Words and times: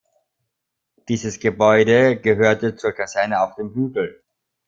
Dieses 1.09 1.39
Gebäude 1.39 2.19
gehörte 2.19 2.75
zur 2.75 2.91
Kaserne 2.91 3.39
auf 3.39 3.53
dem 3.53 3.71
Hügel. 3.75 4.23